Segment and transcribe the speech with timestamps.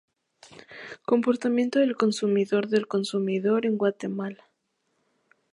[1.05, 4.49] Comportamiento del consumidor del consumidor en guatemala